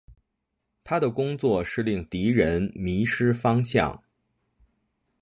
[0.83, 4.01] 他的工作是令敌人迷失方向。